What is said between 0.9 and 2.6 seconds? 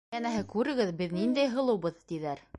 беҙ ниндәй һылыубыҙ!» -тиҙәр.